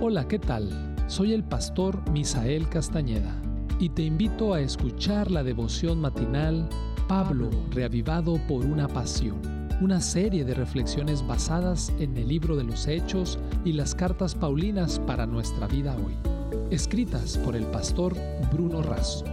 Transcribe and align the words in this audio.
Hola, 0.00 0.26
¿qué 0.28 0.38
tal? 0.38 0.70
Soy 1.06 1.32
el 1.32 1.44
pastor 1.44 2.10
Misael 2.10 2.68
Castañeda 2.68 3.40
y 3.78 3.88
te 3.88 4.02
invito 4.02 4.52
a 4.52 4.60
escuchar 4.60 5.30
la 5.30 5.42
devoción 5.42 6.00
matinal 6.00 6.68
Pablo, 7.08 7.48
reavivado 7.70 8.38
por 8.46 8.66
una 8.66 8.88
pasión, 8.88 9.40
una 9.80 10.00
serie 10.00 10.44
de 10.44 10.52
reflexiones 10.52 11.26
basadas 11.26 11.92
en 11.98 12.16
el 12.16 12.28
libro 12.28 12.56
de 12.56 12.64
los 12.64 12.86
Hechos 12.86 13.38
y 13.64 13.72
las 13.72 13.94
cartas 13.94 14.34
Paulinas 14.34 14.98
para 14.98 15.26
nuestra 15.26 15.68
vida 15.68 15.96
hoy, 15.96 16.14
escritas 16.70 17.38
por 17.38 17.56
el 17.56 17.64
pastor 17.66 18.14
Bruno 18.52 18.82
Razo. 18.82 19.24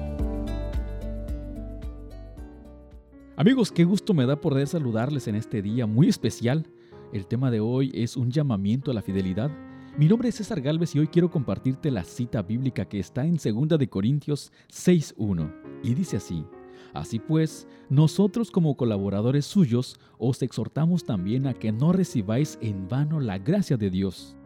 Amigos, 3.36 3.72
qué 3.72 3.84
gusto 3.84 4.14
me 4.14 4.26
da 4.26 4.40
poder 4.40 4.68
saludarles 4.68 5.28
en 5.28 5.36
este 5.36 5.62
día 5.62 5.88
muy 5.88 6.08
especial. 6.08 6.68
El 7.12 7.26
tema 7.26 7.50
de 7.52 7.60
hoy 7.60 7.92
es 7.94 8.16
un 8.16 8.30
llamamiento 8.30 8.92
a 8.92 8.94
la 8.94 9.02
fidelidad 9.02 9.50
mi 9.98 10.08
nombre 10.08 10.30
es 10.30 10.36
César 10.36 10.62
Galvez 10.62 10.96
y 10.96 11.00
hoy 11.00 11.08
quiero 11.08 11.30
compartirte 11.30 11.92
la 11.92 12.04
cita 12.04 12.42
bíblica 12.42 12.86
que 12.86 13.00
está 13.00 13.26
en 13.26 13.36
2 13.36 13.78
de 13.78 13.90
Corintios 13.90 14.52
6:1 14.70 15.54
y 15.84 15.94
dice 15.94 16.18
así: 16.18 16.46
Así 16.94 17.20
pues, 17.20 17.68
nosotros 17.90 18.52
como 18.52 18.76
colaboradores 18.76 19.46
suyos 19.46 20.00
os 20.18 20.42
exhortamos 20.42 21.04
también 21.04 21.46
a 21.46 21.54
que 21.54 21.72
no 21.72 21.92
recibáis 21.92 22.58
en 22.62 22.88
vano 22.88 23.20
la 23.20 23.38
gracia 23.38 23.78
de 23.78 23.90
Dios. 23.90 24.38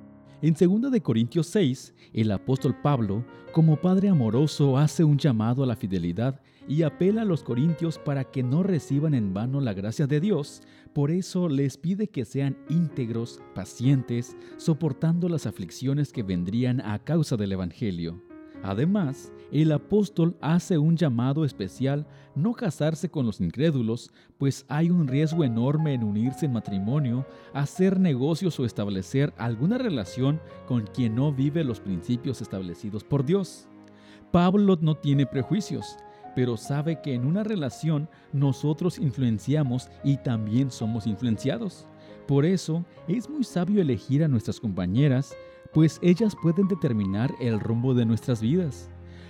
En 0.42 0.54
2 0.54 0.92
de 0.92 1.02
Corintios 1.02 1.48
6, 1.48 1.94
el 2.14 2.30
apóstol 2.32 2.76
Pablo, 2.82 3.24
como 3.54 3.78
padre 3.78 4.10
amoroso, 4.10 4.78
hace 4.78 5.06
un 5.06 5.18
llamado 5.18 5.64
a 5.64 5.66
la 5.66 5.78
fidelidad 5.78 6.42
y 6.68 6.84
apela 6.84 7.22
a 7.22 7.26
los 7.26 7.42
corintios 7.42 7.98
para 7.98 8.26
que 8.26 8.44
no 8.44 8.62
reciban 8.62 9.14
en 9.14 9.34
vano 9.34 9.62
la 9.62 9.74
gracia 9.74 10.08
de 10.08 10.20
Dios. 10.20 10.62
Por 10.94 11.10
eso 11.10 11.48
les 11.48 11.78
pide 11.78 12.08
que 12.08 12.26
sean 12.26 12.58
íntegros, 12.70 13.40
pacientes, 13.54 14.36
soportando 14.58 15.30
las 15.30 15.46
aflicciones 15.46 16.12
que 16.12 16.24
vendrían 16.24 16.82
a 16.82 17.00
causa 17.00 17.38
del 17.38 17.54
Evangelio. 17.54 18.22
Además, 18.62 19.32
el 19.52 19.72
apóstol 19.72 20.36
hace 20.42 20.78
un 20.78 20.98
llamado 20.98 21.46
especial 21.46 22.08
no 22.36 22.54
casarse 22.54 23.10
con 23.10 23.26
los 23.26 23.40
incrédulos, 23.40 24.12
pues 24.38 24.66
hay 24.68 24.90
un 24.90 25.08
riesgo 25.08 25.44
enorme 25.44 25.94
en 25.94 26.04
unirse 26.04 26.46
en 26.46 26.54
matrimonio, 26.54 27.26
hacer 27.54 28.00
negocios 28.00 28.60
o 28.60 28.66
establecer 28.66 29.34
alguna 29.38 29.78
relación 29.78 30.42
con 30.68 30.86
quien 30.88 31.16
no 31.16 31.32
vive 31.32 31.64
los 31.64 31.80
principios 31.80 32.42
establecidos 32.42 33.04
por 33.04 33.26
Dios. 33.26 33.68
Pablo 34.32 34.78
no 34.82 34.96
tiene 34.96 35.26
prejuicios, 35.26 35.98
pero 36.36 36.58
sabe 36.58 37.02
que 37.02 37.14
en 37.14 37.26
una 37.26 37.44
relación 37.44 38.10
nosotros 38.34 39.00
influenciamos 39.00 39.90
y 40.04 40.18
también 40.18 40.70
somos 40.72 41.08
influenciados. 41.08 41.88
Por 42.28 42.46
eso 42.46 42.84
es 43.08 43.30
muy 43.30 43.44
sabio 43.44 43.82
elegir 43.82 44.24
a 44.24 44.28
nuestras 44.28 44.60
compañeras, 44.60 45.34
pues 45.74 46.00
ellas 46.02 46.36
pueden 46.42 46.68
determinar 46.68 47.34
el 47.40 47.60
rumbo 47.60 47.94
de 47.94 48.06
nuestras 48.06 48.42
vidas. 48.42 48.90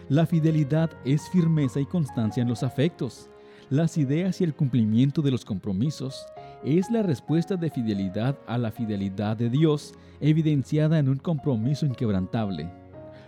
La 0.09 0.27
fidelidad 0.27 0.91
es 1.03 1.27
firmeza 1.29 1.79
y 1.79 1.85
constancia 1.87 2.43
en 2.43 2.47
los 2.47 2.61
afectos. 2.61 3.27
Las 3.71 3.97
ideas 3.97 4.39
y 4.39 4.43
el 4.43 4.53
cumplimiento 4.53 5.23
de 5.23 5.31
los 5.31 5.43
compromisos 5.43 6.27
es 6.63 6.91
la 6.91 7.01
respuesta 7.01 7.55
de 7.55 7.71
fidelidad 7.71 8.37
a 8.45 8.59
la 8.59 8.71
fidelidad 8.71 9.35
de 9.35 9.49
Dios, 9.49 9.95
evidenciada 10.19 10.99
en 10.99 11.09
un 11.09 11.17
compromiso 11.17 11.87
inquebrantable. 11.87 12.71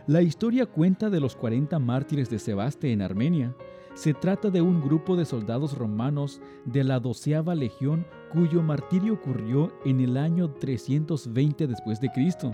La 0.06 0.22
historia 0.22 0.68
cuenta 0.68 1.10
de 1.10 1.20
los 1.20 1.36
40 1.36 1.80
mártires 1.80 2.30
de 2.30 2.38
Sebaste 2.38 2.92
en 2.92 3.02
Armenia. 3.02 3.56
Se 3.96 4.14
trata 4.14 4.52
de 4.52 4.62
un 4.62 4.80
grupo 4.80 5.16
de 5.16 5.26
soldados 5.26 5.76
romanos 5.76 6.40
de 6.66 6.84
la 6.84 7.00
doceava 7.00 7.56
legión 7.56 8.06
cuyo 8.32 8.62
martirio 8.62 9.16
ocurrió 9.16 9.74
en 9.84 10.00
el 10.00 10.16
año 10.16 10.52
320 10.52 11.66
después 11.66 12.00
de 12.00 12.12
Cristo. 12.12 12.52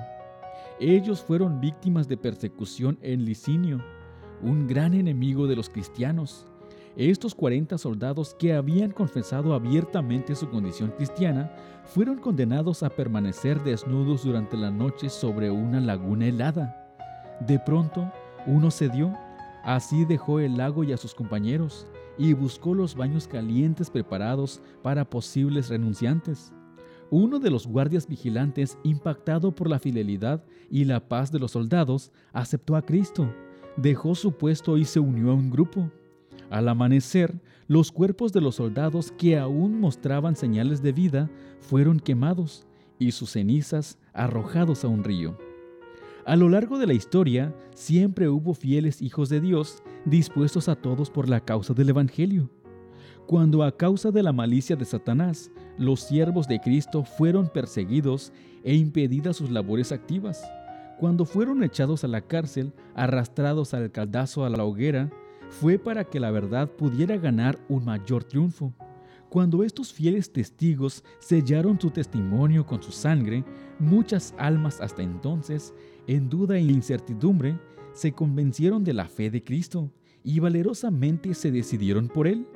Ellos 0.80 1.22
fueron 1.22 1.60
víctimas 1.60 2.08
de 2.08 2.16
persecución 2.16 2.98
en 3.02 3.26
Licinio, 3.26 3.84
un 4.44 4.67
gran 4.67 4.94
enemigo 4.94 5.47
de 5.47 5.55
los 5.55 5.69
cristianos. 5.69 6.45
Estos 6.95 7.33
40 7.33 7.77
soldados 7.80 8.36
que 8.37 8.54
habían 8.54 8.92
confesado 8.92 9.54
abiertamente 9.55 10.36
su 10.36 10.49
condición 10.49 10.92
cristiana 10.92 11.52
fueron 11.86 12.20
condenados 12.20 12.83
a 12.83 12.89
permanecer 12.89 13.64
desnudos 13.64 14.23
durante 14.23 14.58
la 14.58 14.70
noche 14.70 15.09
sobre 15.09 15.49
una 15.49 15.82
laguna 15.82 16.27
helada. 16.27 16.77
De 17.39 17.58
pronto, 17.58 18.11
uno 18.45 18.70
cedió, 18.70 19.11
así 19.64 20.05
dejó 20.05 20.39
el 20.39 20.58
lago 20.58 20.83
y 20.83 20.93
a 20.93 20.98
sus 20.98 21.15
compañeros, 21.15 21.87
y 22.17 22.33
buscó 22.33 22.76
los 22.76 22.95
baños 22.95 23.27
calientes 23.27 23.89
preparados 23.89 24.61
para 24.83 25.09
posibles 25.09 25.70
renunciantes. 25.70 26.53
Uno 27.09 27.39
de 27.39 27.49
los 27.49 27.65
guardias 27.65 28.08
vigilantes, 28.08 28.77
impactado 28.83 29.53
por 29.53 29.70
la 29.70 29.80
fidelidad 29.80 30.43
y 30.70 30.86
la 30.86 31.08
paz 31.08 31.32
de 31.32 31.39
los 31.39 31.52
soldados, 31.52 32.11
aceptó 32.33 32.76
a 32.76 32.83
Cristo, 32.83 33.30
dejó 33.78 34.16
su 34.16 34.34
puesto 34.34 34.78
y 34.78 34.86
se 34.86 35.00
unió 35.00 35.32
a 35.32 35.36
un 35.36 35.50
grupo. 35.50 35.89
Al 36.50 36.70
amanecer, 36.70 37.39
los 37.67 37.92
cuerpos 37.92 38.34
de 38.34 38.42
los 38.42 38.56
soldados 38.56 39.11
que 39.17 39.38
aún 39.38 39.80
mostraban 39.80 40.36
señales 40.36 40.82
de 40.82 40.92
vida 40.92 41.30
fueron 41.60 42.00
quemados 42.00 42.67
y 43.00 43.12
sus 43.12 43.32
cenizas 43.32 43.98
arrojados 44.14 44.83
a 44.83 44.88
un 44.88 45.04
río. 45.04 45.38
A 46.26 46.36
lo 46.36 46.48
largo 46.48 46.78
de 46.78 46.88
la 46.88 46.94
historia, 46.94 47.54
siempre 47.76 48.30
hubo 48.30 48.54
fieles 48.54 49.02
hijos 49.02 49.30
de 49.30 49.42
Dios 49.42 49.83
dispuestos 50.06 50.70
a 50.70 50.76
todos 50.76 51.10
por 51.10 51.28
la 51.28 51.42
causa 51.42 51.73
del 51.73 51.89
Evangelio. 51.89 52.50
Cuando 53.28 53.64
a 53.64 53.76
causa 53.76 54.12
de 54.12 54.23
la 54.23 54.33
malicia 54.33 54.76
de 54.76 54.86
Satanás, 54.86 55.52
los 55.78 56.02
siervos 56.02 56.48
de 56.48 56.60
Cristo 56.60 57.04
fueron 57.04 57.48
perseguidos 57.48 58.32
e 58.64 58.76
impedidas 58.76 59.38
sus 59.38 59.50
labores 59.50 59.92
activas, 59.92 60.44
cuando 61.03 61.25
fueron 61.25 61.65
echados 61.65 62.05
a 62.05 62.08
la 62.08 62.21
cárcel, 62.21 62.71
arrastrados 62.95 63.73
al 63.73 63.91
caldazo 63.91 64.45
a 64.45 64.49
la 64.49 64.64
hoguera, 64.64 65.11
fue 65.49 65.77
para 65.77 66.05
que 66.05 66.17
la 66.17 66.31
verdad 66.31 66.71
pudiera 66.71 67.17
ganar 67.17 67.59
un 67.67 67.83
mayor 67.83 68.23
triunfo. 68.23 68.73
Cuando 69.27 69.65
estos 69.65 69.91
fieles 69.91 70.31
testigos 70.31 71.03
sellaron 71.19 71.77
su 71.77 71.89
testimonio 71.89 72.65
con 72.65 72.81
su 72.81 72.93
sangre, 72.93 73.43
muchas 73.80 74.33
almas 74.37 74.80
hasta 74.80 75.03
entonces, 75.03 75.73
en 76.08 76.30
duda 76.30 76.55
e 76.55 76.61
incertidumbre, 76.61 77.59
se 77.91 78.14
convencieron 78.14 78.85
de 78.85 78.93
la 78.93 79.09
fe 79.09 79.30
de 79.30 79.43
Cristo 79.43 79.91
y 80.23 80.39
valerosamente 80.39 81.33
se 81.33 81.52
decidieron 81.52 82.08
por 82.08 82.27
Él. 82.27 82.47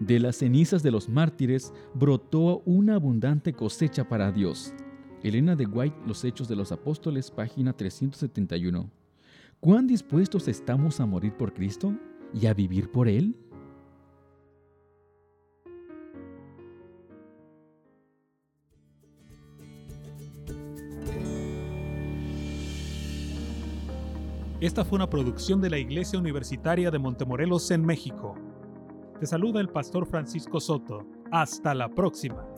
De 0.00 0.20
las 0.20 0.36
cenizas 0.36 0.82
de 0.82 0.90
los 0.90 1.10
mártires 1.10 1.70
brotó 1.92 2.62
una 2.64 2.94
abundante 2.94 3.52
cosecha 3.52 4.08
para 4.08 4.32
Dios. 4.32 4.72
Elena 5.24 5.56
de 5.56 5.64
White, 5.64 5.96
Los 6.06 6.22
Hechos 6.22 6.48
de 6.48 6.54
los 6.54 6.70
Apóstoles, 6.70 7.30
página 7.30 7.72
371. 7.72 8.90
¿Cuán 9.58 9.86
dispuestos 9.86 10.48
estamos 10.48 11.00
a 11.00 11.06
morir 11.06 11.32
por 11.32 11.54
Cristo 11.54 11.94
y 12.34 12.44
a 12.44 12.52
vivir 12.52 12.90
por 12.92 13.08
Él? 13.08 13.34
Esta 24.60 24.84
fue 24.84 24.96
una 24.96 25.08
producción 25.08 25.62
de 25.62 25.70
la 25.70 25.78
Iglesia 25.78 26.18
Universitaria 26.18 26.90
de 26.90 26.98
Montemorelos 26.98 27.70
en 27.70 27.82
México. 27.82 28.34
Te 29.18 29.26
saluda 29.26 29.62
el 29.62 29.70
pastor 29.70 30.04
Francisco 30.04 30.60
Soto. 30.60 31.06
Hasta 31.30 31.74
la 31.74 31.88
próxima. 31.88 32.53